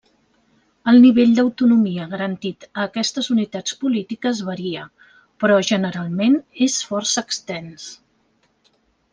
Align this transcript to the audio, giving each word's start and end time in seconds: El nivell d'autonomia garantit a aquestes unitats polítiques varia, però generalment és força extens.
El 0.91 0.95
nivell 1.01 1.33
d'autonomia 1.39 2.07
garantit 2.13 2.65
a 2.69 2.85
aquestes 2.89 3.29
unitats 3.37 3.77
polítiques 3.83 4.41
varia, 4.49 4.87
però 5.45 5.61
generalment 5.73 6.43
és 6.69 6.83
força 6.93 7.27
extens. 7.31 7.87